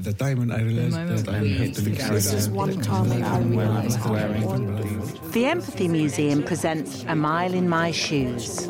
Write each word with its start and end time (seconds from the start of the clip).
The 0.00 0.12
time 0.12 0.38
when 0.38 0.52
I 0.52 0.62
realized 0.62 1.26
that 1.26 1.28
I 1.28 1.38
have 1.38 1.72
to 1.72 1.82
leave 1.82 1.98
This 2.10 2.32
is 2.32 2.48
one 2.48 2.80
time 2.80 3.10
I 3.10 3.40
realized 3.40 3.98
how 3.98 4.14
important 4.14 5.32
The 5.32 5.46
Empathy 5.46 5.88
Museum 5.88 6.44
presents 6.44 7.04
A 7.08 7.16
Mile 7.16 7.52
in 7.52 7.68
My 7.68 7.90
Shoes. 7.90 8.68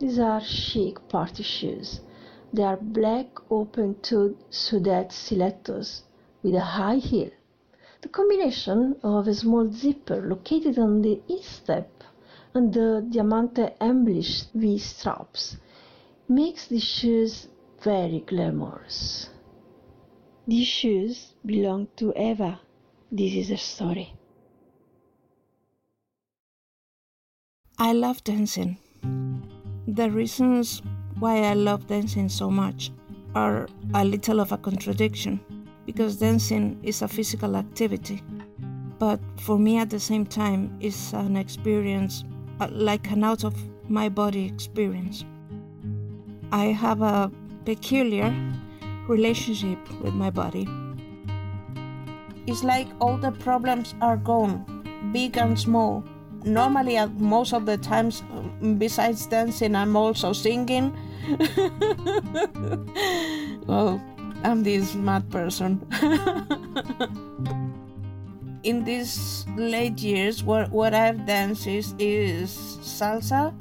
These 0.00 0.18
are 0.18 0.40
chic 0.40 1.08
party 1.08 1.44
shoes. 1.44 2.00
They 2.52 2.64
are 2.64 2.76
black 2.76 3.28
open-toed 3.50 4.36
suede 4.50 5.12
stilettos 5.12 6.02
with 6.42 6.56
a 6.56 6.60
high 6.60 6.96
heel. 6.96 7.30
The 8.02 8.08
combination 8.08 8.96
of 9.04 9.28
a 9.28 9.34
small 9.34 9.70
zipper 9.70 10.20
located 10.20 10.76
on 10.76 11.02
the 11.02 11.20
instep 11.28 12.02
and 12.54 12.72
the 12.72 13.04
diamante 13.10 13.68
embellished 13.80 14.52
V 14.54 14.78
straps 14.78 15.56
makes 16.28 16.68
these 16.68 16.84
shoes 16.84 17.48
very 17.82 18.20
glamorous. 18.26 19.28
These 20.46 20.66
shoes 20.66 21.32
belong 21.44 21.88
to 21.96 22.12
Eva. 22.16 22.60
This 23.10 23.34
is 23.34 23.48
her 23.48 23.56
story. 23.56 24.14
I 27.78 27.92
love 27.92 28.22
dancing. 28.22 28.78
The 29.88 30.10
reasons 30.10 30.80
why 31.18 31.42
I 31.42 31.54
love 31.54 31.86
dancing 31.88 32.28
so 32.28 32.50
much 32.50 32.92
are 33.34 33.66
a 33.94 34.04
little 34.04 34.40
of 34.40 34.52
a 34.52 34.58
contradiction 34.58 35.40
because 35.86 36.16
dancing 36.16 36.78
is 36.82 37.02
a 37.02 37.08
physical 37.08 37.56
activity, 37.56 38.22
but 38.98 39.20
for 39.40 39.58
me 39.58 39.78
at 39.78 39.90
the 39.90 40.00
same 40.00 40.24
time 40.24 40.76
it's 40.80 41.12
an 41.12 41.36
experience 41.36 42.24
like 42.70 43.10
an 43.10 43.24
out 43.24 43.44
of 43.44 43.54
my 43.88 44.08
body 44.08 44.46
experience. 44.46 45.24
I 46.52 46.66
have 46.66 47.02
a 47.02 47.30
peculiar 47.64 48.32
relationship 49.08 49.78
with 50.00 50.14
my 50.14 50.30
body. 50.30 50.68
It's 52.46 52.62
like 52.62 52.86
all 53.00 53.16
the 53.16 53.32
problems 53.32 53.94
are 54.00 54.16
gone, 54.16 55.10
big 55.12 55.36
and 55.36 55.58
small. 55.58 56.04
Normally, 56.44 56.98
at 56.98 57.18
most 57.18 57.54
of 57.54 57.64
the 57.64 57.78
times, 57.78 58.22
um, 58.30 58.76
besides 58.78 59.26
dancing, 59.26 59.74
I'm 59.74 59.96
also 59.96 60.34
singing. 60.34 60.94
well, 63.66 64.02
I'm 64.42 64.62
this 64.62 64.94
mad 64.94 65.30
person. 65.30 65.80
In 68.64 68.82
these 68.82 69.44
late 69.56 70.00
years, 70.00 70.42
what, 70.42 70.70
what 70.72 70.94
I've 70.94 71.26
danced 71.26 71.66
is, 71.66 71.94
is 71.98 72.50
salsa. 72.80 73.52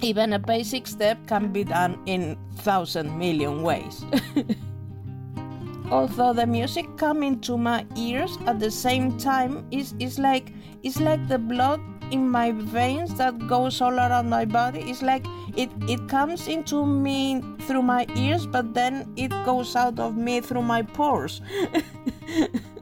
Even 0.00 0.32
a 0.32 0.38
basic 0.38 0.86
step 0.86 1.18
can 1.26 1.52
be 1.52 1.62
done 1.62 2.00
in 2.06 2.38
thousand 2.56 3.18
million 3.18 3.62
ways. 3.62 4.04
Although 5.90 6.32
the 6.32 6.46
music 6.46 6.86
coming 6.96 7.38
to 7.40 7.58
my 7.58 7.84
ears 7.94 8.38
at 8.46 8.58
the 8.58 8.70
same 8.70 9.18
time 9.18 9.66
is, 9.70 9.94
is 10.00 10.18
like 10.18 10.52
it's 10.82 10.98
like 10.98 11.28
the 11.28 11.38
blood 11.38 11.80
in 12.10 12.28
my 12.28 12.52
veins 12.52 13.14
that 13.16 13.36
goes 13.46 13.82
all 13.82 13.94
around 13.94 14.30
my 14.30 14.46
body. 14.46 14.80
It's 14.80 15.02
like 15.02 15.26
it, 15.56 15.70
it 15.88 16.08
comes 16.08 16.48
into 16.48 16.86
me 16.86 17.42
through 17.68 17.82
my 17.82 18.06
ears, 18.16 18.46
but 18.46 18.72
then 18.72 19.12
it 19.16 19.30
goes 19.44 19.76
out 19.76 19.98
of 20.00 20.16
me 20.16 20.40
through 20.40 20.62
my 20.62 20.80
pores. 20.82 21.42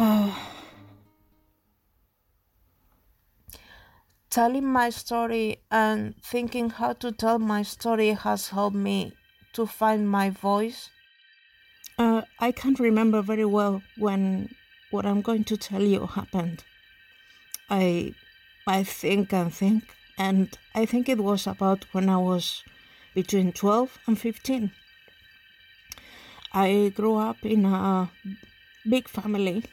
uh, 0.00 0.32
telling 4.30 4.64
my 4.64 4.88
story 4.88 5.58
and 5.70 6.14
thinking 6.22 6.70
how 6.70 6.94
to 6.94 7.12
tell 7.12 7.38
my 7.38 7.62
story 7.62 8.08
has 8.12 8.48
helped 8.48 8.76
me 8.76 9.12
to 9.52 9.66
find 9.66 10.08
my 10.08 10.30
voice. 10.30 10.88
Uh, 11.98 12.22
I 12.38 12.50
can't 12.50 12.80
remember 12.80 13.20
very 13.20 13.44
well 13.44 13.82
when 13.98 14.54
what 14.90 15.04
I'm 15.04 15.20
going 15.20 15.44
to 15.44 15.56
tell 15.58 15.82
you 15.82 16.06
happened. 16.06 16.64
I 17.68 18.14
I 18.66 18.84
think 18.84 19.32
and 19.34 19.52
think 19.52 19.84
and 20.16 20.56
I 20.74 20.86
think 20.86 21.08
it 21.08 21.20
was 21.20 21.46
about 21.46 21.84
when 21.92 22.08
I 22.08 22.16
was 22.16 22.64
between 23.14 23.52
12 23.52 23.98
and 24.06 24.18
15. 24.18 24.72
I 26.54 26.92
grew 26.94 27.16
up 27.16 27.44
in 27.44 27.66
a 27.66 28.10
big 28.88 29.06
family. 29.08 29.64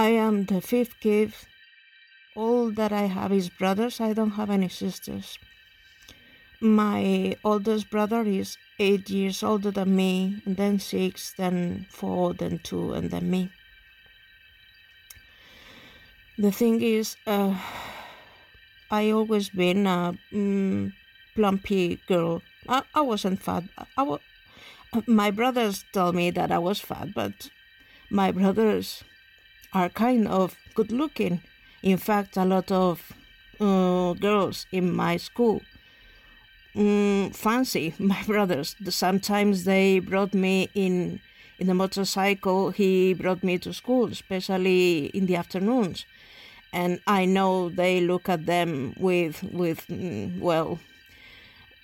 I 0.00 0.16
am 0.16 0.46
the 0.46 0.62
fifth 0.62 0.98
kid. 1.00 1.34
All 2.34 2.70
that 2.70 2.90
I 2.90 3.02
have 3.02 3.32
is 3.32 3.50
brothers. 3.50 4.00
I 4.00 4.14
don't 4.14 4.30
have 4.40 4.48
any 4.48 4.70
sisters. 4.70 5.38
My 6.58 7.36
oldest 7.44 7.90
brother 7.90 8.22
is 8.22 8.56
eight 8.78 9.10
years 9.10 9.42
older 9.42 9.70
than 9.70 9.94
me, 9.94 10.40
and 10.46 10.56
then 10.56 10.78
six, 10.78 11.34
then 11.36 11.84
four, 11.90 12.32
then 12.32 12.60
two, 12.62 12.94
and 12.94 13.10
then 13.10 13.30
me. 13.30 13.50
The 16.38 16.50
thing 16.50 16.80
is, 16.80 17.16
uh, 17.26 17.60
I 18.90 19.10
always 19.10 19.50
been 19.50 19.86
a 19.86 20.16
mm, 20.32 20.94
plumpy 21.34 22.00
girl. 22.08 22.40
I, 22.66 22.84
I 22.94 23.02
wasn't 23.02 23.42
fat. 23.42 23.64
I 23.98 24.16
my 25.06 25.30
brothers 25.30 25.84
tell 25.92 26.14
me 26.14 26.30
that 26.30 26.50
I 26.50 26.58
was 26.58 26.80
fat, 26.80 27.12
but 27.14 27.50
my 28.08 28.32
brothers 28.32 29.04
are 29.72 29.88
kind 29.88 30.28
of 30.28 30.56
good 30.74 30.92
looking. 30.92 31.40
In 31.82 31.96
fact, 31.98 32.36
a 32.36 32.44
lot 32.44 32.70
of 32.72 33.12
uh, 33.60 34.14
girls 34.14 34.66
in 34.72 34.92
my 34.94 35.16
school 35.16 35.62
mm, 36.74 37.34
fancy 37.34 37.94
my 37.98 38.22
brothers. 38.24 38.76
Sometimes 38.88 39.64
they 39.64 39.98
brought 39.98 40.34
me 40.34 40.68
in 40.74 41.20
in 41.58 41.66
the 41.66 41.74
motorcycle. 41.74 42.70
He 42.70 43.14
brought 43.14 43.42
me 43.42 43.58
to 43.58 43.72
school, 43.72 44.06
especially 44.08 45.06
in 45.06 45.26
the 45.26 45.36
afternoons, 45.36 46.06
and 46.72 47.00
I 47.06 47.24
know 47.24 47.68
they 47.68 48.00
look 48.00 48.28
at 48.28 48.46
them 48.46 48.94
with 48.98 49.42
with 49.44 49.86
mm, 49.88 50.38
well. 50.40 50.78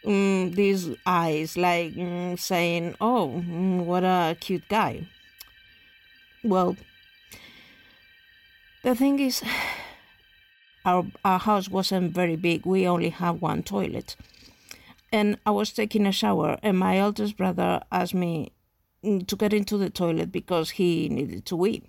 Mm, 0.05 0.55
these 0.55 0.89
eyes, 1.05 1.57
like 1.57 1.95
mm, 1.95 2.39
saying, 2.39 2.95
"Oh, 3.01 3.27
what 3.85 4.05
a 4.05 4.37
cute 4.41 4.69
guy." 4.69 5.07
Well, 6.43 6.77
the 8.87 8.95
thing 8.95 9.19
is, 9.19 9.43
our 10.85 11.05
our 11.25 11.41
house 11.41 11.69
wasn't 11.69 12.15
very 12.15 12.37
big. 12.37 12.65
We 12.65 12.87
only 12.87 13.09
have 13.09 13.43
one 13.43 13.65
toilet, 13.65 14.15
and 15.11 15.39
I 15.45 15.51
was 15.51 15.73
taking 15.73 16.07
a 16.07 16.13
shower, 16.13 16.57
and 16.63 16.79
my 16.79 16.99
eldest 16.99 17.37
brother 17.37 17.83
asked 17.91 18.15
me 18.15 18.53
mm, 19.03 19.27
to 19.27 19.35
get 19.35 19.53
into 19.53 19.77
the 19.77 19.91
toilet 19.91 20.31
because 20.31 20.71
he 20.79 21.09
needed 21.09 21.45
to 21.47 21.57
wee. 21.57 21.83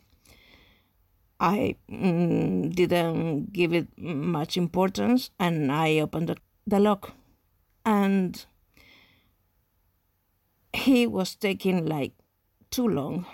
I 1.39 1.75
mm, 1.87 2.73
didn't 2.73 3.53
give 3.53 3.73
it 3.73 3.89
much 3.99 4.57
importance, 4.57 5.29
and 5.39 5.71
I 5.71 5.99
opened 5.99 6.29
the, 6.29 6.37
the 6.65 6.79
lock, 6.79 7.11
and 7.85 8.43
he 10.73 11.05
was 11.05 11.35
taking 11.35 11.85
like 11.85 12.13
too 12.71 12.87
long. 12.87 13.27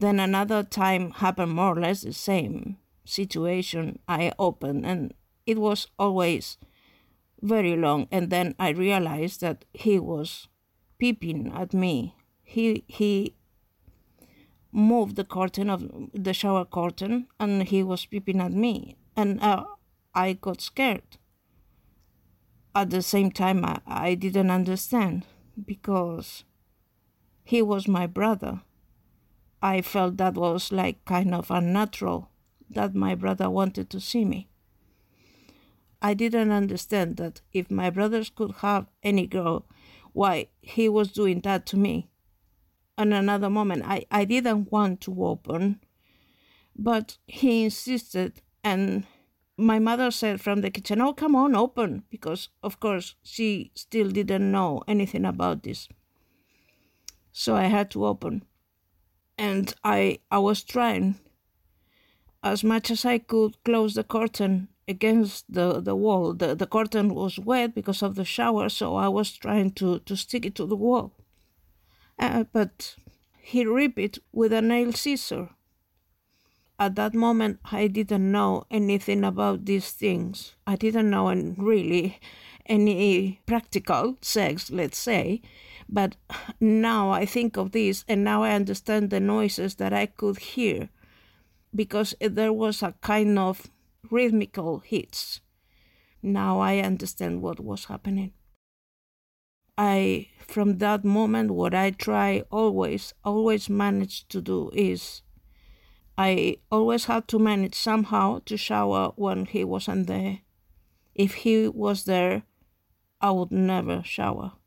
Then 0.00 0.20
another 0.20 0.62
time 0.62 1.10
happened 1.10 1.54
more 1.54 1.76
or 1.76 1.80
less 1.80 2.02
the 2.02 2.12
same 2.12 2.76
situation. 3.04 3.98
I 4.06 4.32
opened, 4.38 4.86
and 4.86 5.12
it 5.44 5.58
was 5.58 5.88
always 5.98 6.56
very 7.42 7.76
long. 7.76 8.06
And 8.12 8.30
then 8.30 8.54
i 8.60 8.70
realized 8.70 9.40
that 9.40 9.64
he 9.72 9.98
was 9.98 10.46
peeping 11.00 11.52
at 11.52 11.74
me. 11.74 12.14
He 12.44 12.84
he 12.86 13.34
moved 14.70 15.16
the 15.16 15.24
curtain 15.24 15.68
of 15.68 15.82
the 16.14 16.32
shower 16.32 16.64
curtain 16.64 17.26
and 17.40 17.64
he 17.64 17.82
was 17.82 18.06
peeping 18.06 18.40
at 18.40 18.52
me. 18.52 18.96
And 19.16 19.40
uh, 19.42 19.64
i 20.14 20.34
got 20.34 20.60
scared. 20.60 21.18
At 22.72 22.90
the 22.90 23.02
same 23.02 23.32
time 23.32 23.64
I, 23.64 23.80
I 23.84 24.14
didn't 24.14 24.52
understand 24.52 25.26
because 25.66 26.44
he 27.42 27.62
was 27.62 27.88
my 27.88 28.06
brother 28.06 28.60
i 29.62 29.80
felt 29.80 30.16
that 30.16 30.34
was 30.34 30.72
like 30.72 31.04
kind 31.04 31.34
of 31.34 31.50
unnatural 31.50 32.30
that 32.70 32.94
my 32.94 33.14
brother 33.14 33.48
wanted 33.48 33.88
to 33.90 34.00
see 34.00 34.24
me 34.24 34.48
I 36.00 36.14
didn't 36.14 36.52
understand 36.52 37.16
that 37.16 37.40
if 37.52 37.70
my 37.70 37.90
brothers 37.90 38.30
could 38.30 38.52
have 38.58 38.86
any 39.02 39.26
girl, 39.26 39.66
why 40.12 40.48
he 40.62 40.88
was 40.88 41.12
doing 41.12 41.40
that 41.40 41.66
to 41.66 41.76
me. 41.76 42.08
And 42.96 43.12
another 43.12 43.50
moment, 43.50 43.84
I, 43.84 44.04
I 44.10 44.24
didn't 44.24 44.70
want 44.70 45.00
to 45.02 45.24
open, 45.24 45.80
but 46.76 47.18
he 47.26 47.64
insisted, 47.64 48.42
and 48.62 49.06
my 49.56 49.78
mother 49.78 50.10
said 50.10 50.40
from 50.40 50.60
the 50.60 50.70
kitchen, 50.70 51.00
Oh, 51.00 51.12
come 51.12 51.34
on, 51.34 51.54
open, 51.56 52.04
because 52.10 52.48
of 52.62 52.78
course 52.80 53.16
she 53.22 53.72
still 53.74 54.10
didn't 54.10 54.50
know 54.50 54.82
anything 54.86 55.24
about 55.24 55.64
this. 55.64 55.88
So 57.32 57.56
I 57.56 57.64
had 57.64 57.90
to 57.92 58.06
open. 58.06 58.44
And 59.38 59.72
I, 59.84 60.18
I 60.30 60.38
was 60.38 60.64
trying 60.64 61.20
as 62.42 62.64
much 62.64 62.90
as 62.90 63.04
I 63.04 63.18
could 63.18 63.62
close 63.64 63.94
the 63.94 64.04
curtain 64.04 64.68
against 64.88 65.44
the, 65.52 65.80
the 65.80 65.94
wall. 65.94 66.34
The, 66.34 66.54
the 66.54 66.66
curtain 66.66 67.14
was 67.14 67.38
wet 67.38 67.74
because 67.74 68.02
of 68.02 68.14
the 68.14 68.24
shower, 68.24 68.68
so 68.68 68.96
I 68.96 69.08
was 69.08 69.32
trying 69.32 69.72
to, 69.72 70.00
to 70.00 70.16
stick 70.16 70.44
it 70.46 70.54
to 70.56 70.66
the 70.66 70.76
wall. 70.76 71.12
Uh, 72.18 72.44
but 72.52 72.96
he 73.40 73.64
ripped 73.64 73.98
it 73.98 74.18
with 74.32 74.52
a 74.52 74.62
nail 74.62 74.92
scissor. 74.92 75.50
At 76.80 76.94
that 76.96 77.14
moment, 77.14 77.58
I 77.72 77.88
didn't 77.88 78.30
know 78.30 78.64
anything 78.70 79.24
about 79.24 79.64
these 79.64 79.90
things. 79.90 80.54
I 80.66 80.76
didn't 80.76 81.10
know 81.10 81.32
really 81.56 82.20
any 82.66 83.40
practical 83.46 84.16
sex, 84.20 84.70
let's 84.70 84.98
say. 84.98 85.42
But 85.88 86.16
now 86.60 87.10
I 87.10 87.24
think 87.24 87.56
of 87.56 87.72
this 87.72 88.04
and 88.06 88.22
now 88.22 88.42
I 88.42 88.50
understand 88.50 89.10
the 89.10 89.20
noises 89.20 89.76
that 89.76 89.92
I 89.92 90.06
could 90.06 90.38
hear 90.38 90.90
because 91.74 92.14
there 92.20 92.52
was 92.52 92.82
a 92.82 92.94
kind 93.00 93.38
of 93.38 93.68
rhythmical 94.10 94.80
hits. 94.80 95.40
Now 96.22 96.60
I 96.60 96.78
understand 96.78 97.42
what 97.42 97.60
was 97.60 97.86
happening. 97.86 98.32
I, 99.78 100.28
from 100.40 100.78
that 100.78 101.04
moment, 101.04 101.52
what 101.52 101.72
I 101.72 101.92
try 101.92 102.42
always, 102.50 103.14
always 103.24 103.70
manage 103.70 104.26
to 104.28 104.40
do 104.40 104.70
is 104.74 105.22
I 106.18 106.56
always 106.72 107.04
had 107.04 107.28
to 107.28 107.38
manage 107.38 107.76
somehow 107.76 108.40
to 108.46 108.56
shower 108.56 109.12
when 109.14 109.46
he 109.46 109.62
wasn't 109.62 110.08
there. 110.08 110.40
If 111.14 111.34
he 111.34 111.68
was 111.68 112.06
there, 112.06 112.42
I 113.20 113.30
would 113.30 113.52
never 113.52 114.02
shower. 114.04 114.57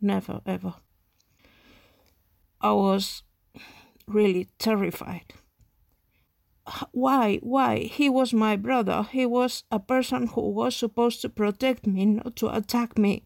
Never, 0.00 0.40
ever. 0.46 0.74
I 2.60 2.72
was 2.72 3.22
really 4.06 4.48
terrified. 4.58 5.34
Why? 6.92 7.38
Why? 7.42 7.78
He 7.78 8.08
was 8.08 8.32
my 8.32 8.56
brother. 8.56 9.06
He 9.10 9.26
was 9.26 9.64
a 9.70 9.78
person 9.78 10.28
who 10.28 10.50
was 10.50 10.76
supposed 10.76 11.20
to 11.22 11.28
protect 11.28 11.86
me, 11.86 12.04
not 12.06 12.36
to 12.36 12.54
attack 12.54 12.98
me. 12.98 13.24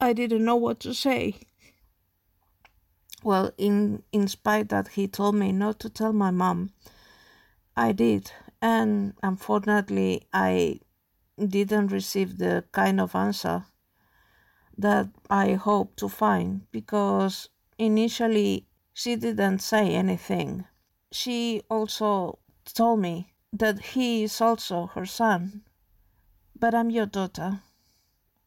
I 0.00 0.12
didn't 0.12 0.44
know 0.44 0.56
what 0.56 0.80
to 0.80 0.92
say. 0.92 1.36
Well, 3.24 3.50
in 3.56 4.02
in 4.12 4.28
spite 4.28 4.68
that 4.68 4.88
he 4.88 5.08
told 5.08 5.34
me 5.34 5.50
not 5.50 5.80
to 5.80 5.88
tell 5.88 6.12
my 6.12 6.30
mom, 6.30 6.70
I 7.76 7.92
did, 7.92 8.30
and 8.60 9.14
unfortunately, 9.22 10.28
I 10.32 10.80
didn't 11.38 11.88
receive 11.88 12.38
the 12.38 12.64
kind 12.72 13.00
of 13.00 13.14
answer 13.14 13.64
that 14.78 15.08
I 15.30 15.54
hope 15.54 15.96
to 15.96 16.08
find 16.08 16.70
because 16.70 17.48
initially 17.78 18.66
she 18.92 19.16
didn't 19.16 19.60
say 19.60 19.94
anything. 19.94 20.64
She 21.12 21.62
also 21.70 22.38
told 22.64 23.00
me 23.00 23.32
that 23.52 23.80
he 23.94 24.24
is 24.24 24.40
also 24.40 24.86
her 24.88 25.06
son. 25.06 25.62
But 26.58 26.74
I'm 26.74 26.90
your 26.90 27.06
daughter. 27.06 27.60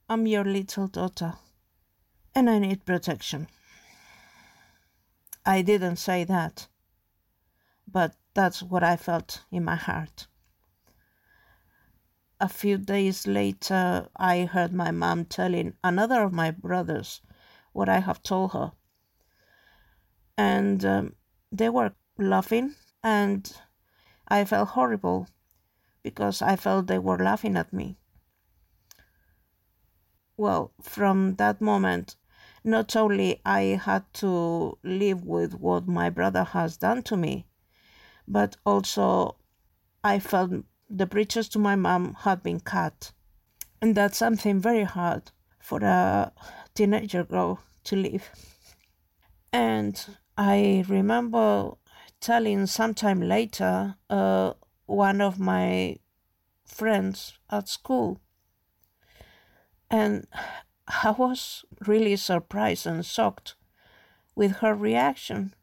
I'm 0.10 0.26
your 0.28 0.44
little 0.44 0.88
daughter. 0.88 1.34
And 2.36 2.50
I 2.50 2.60
need 2.60 2.86
protection. 2.86 3.48
I 5.46 5.62
didn't 5.62 5.96
say 5.96 6.26
that, 6.26 6.68
but 7.88 8.14
that's 8.34 8.62
what 8.62 8.84
I 8.84 8.98
felt 8.98 9.42
in 9.52 9.64
my 9.64 9.76
heart. 9.76 10.28
A 12.42 12.48
few 12.48 12.78
days 12.78 13.28
later, 13.28 14.08
I 14.16 14.46
heard 14.46 14.74
my 14.74 14.92
mom 14.92 15.26
telling 15.26 15.76
another 15.84 16.24
of 16.24 16.32
my 16.32 16.52
brothers 16.52 17.22
what 17.74 17.90
I 17.90 18.00
have 18.00 18.24
told 18.24 18.54
her. 18.54 18.72
And 20.38 20.86
um, 20.86 21.16
they 21.52 21.68
were 21.68 21.94
laughing, 22.18 22.76
and 23.04 23.52
I 24.30 24.46
felt 24.46 24.70
horrible 24.70 25.28
because 26.02 26.42
I 26.42 26.56
felt 26.56 26.88
they 26.88 27.00
were 27.00 27.18
laughing 27.18 27.58
at 27.58 27.74
me. 27.74 27.98
Well, 30.38 30.72
from 30.82 31.36
that 31.36 31.60
moment, 31.60 32.16
not 32.64 32.96
only 32.96 33.42
I 33.46 33.62
had 33.84 34.14
to 34.16 34.78
live 34.82 35.26
with 35.26 35.56
what 35.56 35.90
my 35.90 36.10
brother 36.10 36.46
has 36.46 36.78
done 36.78 37.04
to 37.04 37.18
me, 37.18 37.48
but 38.26 38.56
also 38.66 39.36
I 40.06 40.20
felt 40.20 40.64
the 40.90 41.06
bridges 41.06 41.48
to 41.50 41.60
my 41.60 41.76
mom 41.76 42.16
had 42.22 42.42
been 42.42 42.60
cut. 42.60 43.12
And 43.82 43.96
that's 43.96 44.18
something 44.18 44.60
very 44.60 44.84
hard 44.84 45.32
for 45.60 45.80
a 45.80 46.32
teenager 46.74 47.24
girl 47.24 47.60
to 47.86 47.96
live. 47.96 48.30
And 49.54 50.18
I 50.38 50.84
remember 50.88 51.72
telling 52.20 52.66
sometime 52.66 53.22
later 53.22 53.96
uh, 54.10 54.54
one 54.86 55.22
of 55.22 55.40
my 55.40 55.98
friends 56.66 57.40
at 57.50 57.68
school. 57.68 58.20
And 59.90 60.28
I 60.88 61.12
was 61.12 61.66
really 61.86 62.16
surprised 62.16 62.86
and 62.86 63.06
shocked 63.06 63.56
with 64.36 64.58
her 64.58 64.74
reaction 64.74 65.54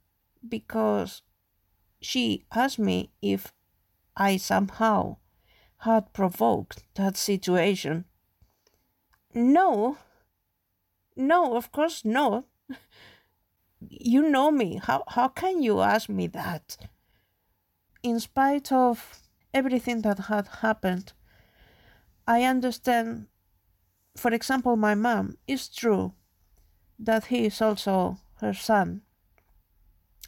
because 0.46 1.22
she 2.00 2.44
asked 2.54 2.78
me 2.78 3.10
if 3.22 3.52
I 4.16 4.36
somehow 4.36 5.16
had 5.78 6.12
provoked 6.12 6.84
that 6.94 7.16
situation. 7.16 8.04
No, 9.34 9.98
no, 11.16 11.56
of 11.56 11.72
course 11.72 12.04
not. 12.04 12.44
You 13.88 14.22
know 14.30 14.50
me. 14.50 14.80
How, 14.82 15.04
how 15.06 15.28
can 15.28 15.62
you 15.62 15.80
ask 15.82 16.08
me 16.08 16.26
that? 16.28 16.78
In 18.02 18.18
spite 18.20 18.72
of 18.72 19.20
everything 19.52 20.00
that 20.00 20.18
had 20.18 20.48
happened, 20.62 21.12
I 22.26 22.44
understand 22.44 23.26
for 24.16 24.32
example, 24.32 24.76
my 24.76 24.94
mom, 24.94 25.36
it's 25.46 25.68
true 25.68 26.14
that 26.98 27.26
he 27.26 27.46
is 27.46 27.60
also 27.60 28.18
her 28.40 28.54
son. 28.54 29.02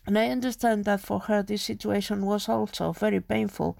And 0.08 0.18
I 0.18 0.30
understand 0.30 0.86
that 0.86 1.02
for 1.02 1.20
her 1.20 1.42
this 1.42 1.60
situation 1.60 2.24
was 2.24 2.48
also 2.48 2.92
very 2.92 3.20
painful. 3.20 3.76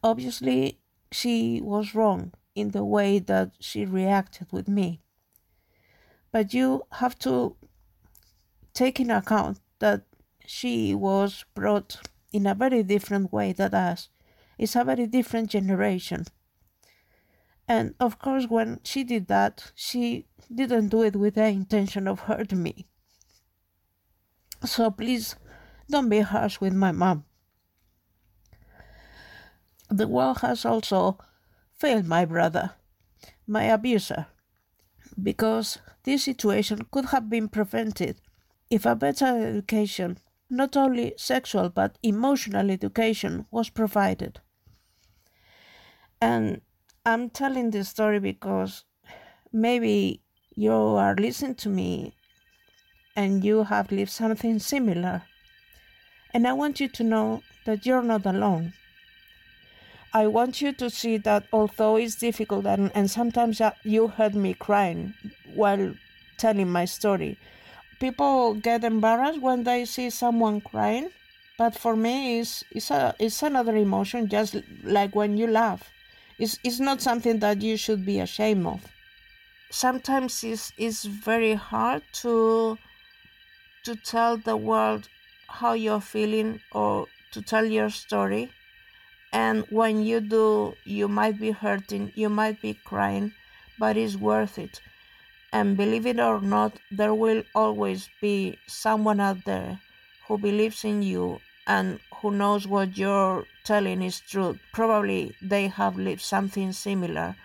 Obviously, 0.00 0.78
she 1.10 1.60
was 1.60 1.92
wrong 1.92 2.32
in 2.54 2.70
the 2.70 2.84
way 2.84 3.18
that 3.18 3.50
she 3.58 3.84
reacted 3.84 4.46
with 4.52 4.68
me. 4.68 5.00
But 6.30 6.54
you 6.54 6.84
have 6.92 7.18
to 7.18 7.56
take 8.74 9.00
in 9.00 9.10
account 9.10 9.58
that 9.80 10.04
she 10.46 10.94
was 10.94 11.44
brought 11.52 11.96
in 12.32 12.46
a 12.46 12.54
very 12.54 12.84
different 12.84 13.32
way 13.32 13.52
than 13.52 13.74
us. 13.74 14.08
It's 14.56 14.76
a 14.76 14.84
very 14.84 15.08
different 15.08 15.50
generation. 15.50 16.26
And 17.66 17.96
of 17.98 18.20
course, 18.20 18.46
when 18.48 18.78
she 18.84 19.02
did 19.02 19.26
that, 19.26 19.72
she 19.74 20.26
didn't 20.54 20.90
do 20.90 21.02
it 21.02 21.16
with 21.16 21.34
the 21.34 21.46
intention 21.46 22.06
of 22.06 22.20
hurting 22.20 22.62
me. 22.62 22.86
So 24.64 24.90
please 24.90 25.36
don't 25.90 26.08
be 26.08 26.20
harsh 26.20 26.60
with 26.60 26.72
my 26.72 26.92
mom. 26.92 27.24
The 29.90 30.08
world 30.08 30.38
has 30.38 30.64
also 30.64 31.18
failed 31.72 32.06
my 32.06 32.24
brother, 32.24 32.72
my 33.46 33.64
abuser, 33.64 34.26
because 35.22 35.78
this 36.04 36.24
situation 36.24 36.86
could 36.90 37.06
have 37.06 37.28
been 37.28 37.48
prevented 37.48 38.20
if 38.70 38.86
a 38.86 38.94
better 38.94 39.26
education, 39.26 40.18
not 40.48 40.76
only 40.76 41.12
sexual 41.16 41.68
but 41.68 41.98
emotional 42.02 42.70
education, 42.70 43.46
was 43.50 43.68
provided. 43.68 44.40
And 46.20 46.62
I'm 47.04 47.30
telling 47.30 47.70
this 47.70 47.88
story 47.88 48.20
because 48.20 48.84
maybe 49.52 50.22
you 50.54 50.72
are 50.72 51.16
listening 51.16 51.56
to 51.56 51.68
me 51.68 52.14
and 53.14 53.44
you 53.44 53.64
have 53.64 53.92
lived 53.92 54.10
something 54.10 54.58
similar. 54.58 55.22
And 56.32 56.46
I 56.46 56.52
want 56.52 56.80
you 56.80 56.88
to 56.88 57.04
know 57.04 57.42
that 57.64 57.84
you're 57.86 58.02
not 58.02 58.26
alone. 58.26 58.72
I 60.14 60.26
want 60.26 60.60
you 60.60 60.72
to 60.72 60.90
see 60.90 61.16
that 61.18 61.46
although 61.52 61.96
it's 61.96 62.16
difficult 62.16 62.66
and, 62.66 62.90
and 62.94 63.10
sometimes 63.10 63.60
you 63.82 64.08
heard 64.08 64.34
me 64.34 64.54
crying 64.54 65.14
while 65.54 65.94
telling 66.36 66.70
my 66.70 66.84
story, 66.84 67.38
people 68.00 68.54
get 68.54 68.84
embarrassed 68.84 69.40
when 69.40 69.64
they 69.64 69.84
see 69.84 70.10
someone 70.10 70.60
crying. 70.60 71.10
But 71.58 71.78
for 71.78 71.96
me, 71.96 72.40
it's, 72.40 72.64
it's, 72.70 72.90
a, 72.90 73.14
it's 73.18 73.42
another 73.42 73.76
emotion, 73.76 74.28
just 74.28 74.56
like 74.84 75.14
when 75.14 75.36
you 75.36 75.46
laugh 75.46 75.90
it's, 76.42 76.58
it's 76.64 76.80
not 76.80 77.00
something 77.00 77.38
that 77.38 77.62
you 77.62 77.76
should 77.76 78.04
be 78.04 78.18
ashamed 78.18 78.66
of. 78.66 78.84
Sometimes 79.70 80.42
it's, 80.42 80.72
it's 80.76 81.04
very 81.04 81.54
hard 81.54 82.02
to 82.22 82.76
to 83.84 83.96
tell 83.96 84.36
the 84.36 84.56
world 84.56 85.08
how 85.48 85.72
you're 85.72 86.00
feeling 86.00 86.60
or 86.72 87.06
to 87.32 87.42
tell 87.42 87.64
your 87.64 87.90
story. 87.90 88.50
And 89.32 89.64
when 89.70 90.02
you 90.02 90.20
do, 90.20 90.74
you 90.84 91.08
might 91.08 91.38
be 91.40 91.50
hurting, 91.50 92.12
you 92.14 92.28
might 92.28 92.60
be 92.60 92.74
crying, 92.74 93.32
but 93.78 93.96
it's 93.96 94.16
worth 94.16 94.58
it. 94.58 94.80
And 95.52 95.76
believe 95.76 96.06
it 96.06 96.18
or 96.18 96.40
not, 96.40 96.78
there 96.90 97.14
will 97.14 97.42
always 97.54 98.08
be 98.20 98.58
someone 98.66 99.20
out 99.20 99.44
there 99.44 99.80
who 100.26 100.38
believes 100.38 100.84
in 100.84 101.02
you 101.02 101.40
and 101.66 102.00
who 102.16 102.30
knows 102.30 102.66
what 102.66 102.96
you're 102.96 103.44
telling 103.64 104.02
is 104.02 104.20
true. 104.20 104.58
Probably 104.72 105.34
they 105.42 105.68
have 105.68 105.96
lived 105.96 106.22
something 106.22 106.72
similar, 106.72 107.36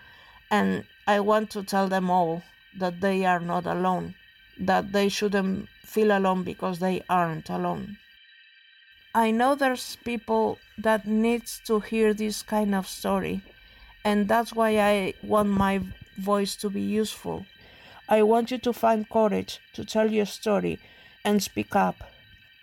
and 0.50 0.84
I 1.06 1.20
want 1.20 1.50
to 1.50 1.62
tell 1.62 1.88
them 1.88 2.10
all 2.10 2.42
that 2.76 3.00
they 3.00 3.24
are 3.24 3.40
not 3.40 3.66
alone, 3.66 4.14
that 4.58 4.92
they 4.92 5.08
shouldn't 5.08 5.68
feel 5.84 6.16
alone 6.16 6.42
because 6.42 6.78
they 6.78 7.02
aren't 7.08 7.48
alone. 7.48 7.98
I 9.14 9.30
know 9.30 9.54
there's 9.54 9.96
people 10.04 10.58
that 10.76 11.06
needs 11.06 11.60
to 11.66 11.80
hear 11.80 12.12
this 12.14 12.42
kind 12.42 12.74
of 12.74 12.86
story, 12.86 13.42
and 14.04 14.28
that's 14.28 14.52
why 14.52 14.78
I 14.78 15.14
want 15.22 15.48
my 15.48 15.80
voice 16.18 16.56
to 16.56 16.70
be 16.70 16.82
useful. 16.82 17.46
I 18.08 18.22
want 18.22 18.50
you 18.50 18.58
to 18.58 18.72
find 18.72 19.08
courage 19.08 19.60
to 19.74 19.84
tell 19.84 20.10
your 20.10 20.26
story 20.26 20.78
and 21.24 21.42
speak 21.42 21.74
up. 21.76 21.96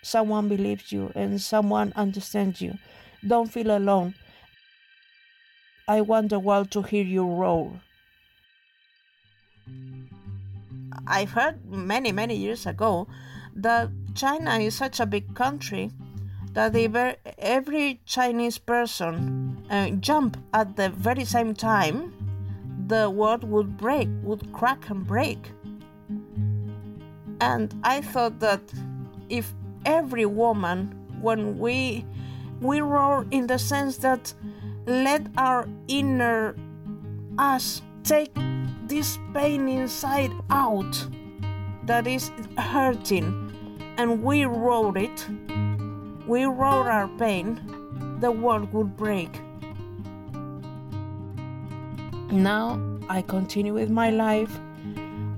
Someone 0.01 0.47
believes 0.49 0.91
you 0.91 1.11
and 1.15 1.41
someone 1.41 1.93
understands 1.95 2.61
you. 2.61 2.77
Don't 3.25 3.51
feel 3.51 3.75
alone. 3.75 4.15
I 5.87 6.01
want 6.01 6.29
the 6.29 6.39
world 6.39 6.71
to 6.71 6.81
hear 6.81 7.03
you 7.03 7.27
roar. 7.27 7.81
I've 11.07 11.31
heard 11.31 11.65
many, 11.65 12.11
many 12.11 12.35
years 12.35 12.65
ago 12.65 13.07
that 13.55 13.89
China 14.15 14.57
is 14.57 14.75
such 14.75 14.99
a 14.99 15.05
big 15.05 15.35
country 15.35 15.91
that 16.53 16.75
if 16.75 16.95
every 17.37 17.99
Chinese 18.05 18.57
person 18.57 19.61
uh, 19.69 19.89
jump 19.99 20.37
at 20.53 20.75
the 20.77 20.89
very 20.89 21.25
same 21.25 21.53
time, 21.53 22.13
the 22.87 23.09
world 23.09 23.43
would 23.43 23.77
break, 23.77 24.07
would 24.23 24.51
crack 24.53 24.89
and 24.89 25.05
break. 25.05 25.51
And 27.41 27.73
I 27.83 28.01
thought 28.01 28.39
that 28.39 28.61
if 29.29 29.53
every 29.85 30.25
woman, 30.25 30.95
when 31.21 31.59
we 31.59 32.05
we 32.61 32.79
roar 32.79 33.25
in 33.31 33.47
the 33.47 33.59
sense 33.59 33.97
that 33.97 34.33
let 34.87 35.27
our 35.37 35.67
inner 35.87 36.55
us 37.37 37.81
take 38.05 38.37
this 38.85 39.17
pain 39.33 39.67
inside 39.67 40.31
out 40.51 41.07
that 41.85 42.05
is 42.05 42.29
hurting 42.55 43.51
and 43.97 44.21
we 44.21 44.45
wrote 44.45 44.95
it, 44.95 45.27
we 46.27 46.45
wrote 46.45 46.85
our 46.85 47.07
pain, 47.17 47.59
the 48.19 48.31
world 48.31 48.71
would 48.73 48.95
break. 48.95 49.41
Now 52.31 52.79
I 53.09 53.23
continue 53.23 53.73
with 53.73 53.89
my 53.89 54.11
life. 54.11 54.55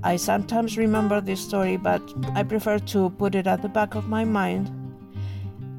I 0.02 0.16
sometimes 0.16 0.76
remember 0.76 1.22
this 1.22 1.40
story, 1.40 1.78
but 1.78 2.02
I 2.34 2.42
prefer 2.42 2.78
to 2.78 3.10
put 3.10 3.34
it 3.34 3.46
at 3.46 3.62
the 3.62 3.68
back 3.68 3.94
of 3.94 4.08
my 4.08 4.24
mind 4.24 4.70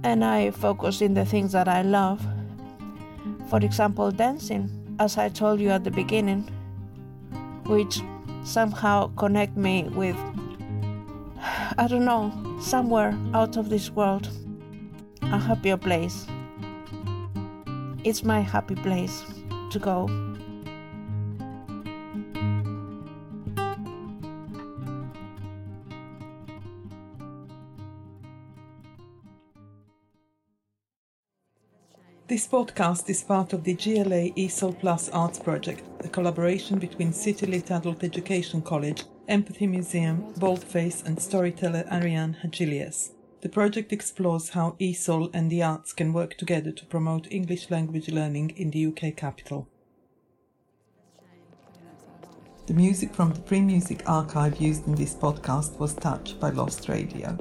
and 0.03 0.25
I 0.25 0.49
focus 0.51 1.01
in 1.01 1.13
the 1.13 1.25
things 1.25 1.51
that 1.51 1.67
I 1.67 1.83
love. 1.83 2.25
For 3.47 3.59
example, 3.59 4.09
dancing, 4.09 4.69
as 4.99 5.17
I 5.19 5.29
told 5.29 5.59
you 5.59 5.69
at 5.69 5.83
the 5.83 5.91
beginning, 5.91 6.49
which 7.69 8.01
somehow 8.43 9.07
connect 9.15 9.55
me 9.55 9.83
with 9.83 10.17
I 11.77 11.87
don't 11.87 12.03
know, 12.03 12.33
somewhere 12.59 13.17
out 13.33 13.55
of 13.55 13.69
this 13.69 13.89
world, 13.91 14.27
a 15.21 15.37
happier 15.37 15.77
place. 15.77 16.25
It's 18.03 18.23
my 18.23 18.41
happy 18.41 18.75
place 18.75 19.23
to 19.71 19.79
go. 19.79 20.28
This 32.29 32.47
podcast 32.47 33.09
is 33.09 33.23
part 33.23 33.53
of 33.53 33.63
the 33.63 33.73
GLA 33.73 34.29
ESOL 34.37 34.79
Plus 34.79 35.09
Arts 35.09 35.39
Project, 35.39 35.81
a 36.05 36.07
collaboration 36.07 36.77
between 36.77 37.11
City 37.11 37.47
Lit 37.47 37.71
Adult 37.71 38.03
Education 38.03 38.61
College, 38.61 39.05
Empathy 39.27 39.65
Museum, 39.65 40.31
Boldface, 40.37 41.01
and 41.01 41.19
storyteller 41.19 41.85
Ariane 41.91 42.37
Hadjilias. 42.43 43.13
The 43.41 43.49
project 43.49 43.91
explores 43.91 44.49
how 44.49 44.75
ESOL 44.79 45.31
and 45.33 45.49
the 45.51 45.63
arts 45.63 45.91
can 45.91 46.13
work 46.13 46.37
together 46.37 46.71
to 46.71 46.85
promote 46.85 47.31
English 47.31 47.71
language 47.71 48.09
learning 48.11 48.51
in 48.51 48.69
the 48.69 48.85
UK 48.85 49.15
capital. 49.15 49.67
The 52.67 52.75
music 52.75 53.15
from 53.15 53.33
the 53.33 53.41
Free 53.41 53.61
Music 53.61 54.07
archive 54.07 54.61
used 54.61 54.85
in 54.85 54.93
this 54.93 55.15
podcast 55.15 55.79
was 55.79 55.95
Touch 55.95 56.39
by 56.39 56.51
Lost 56.51 56.89
Radio. 56.89 57.39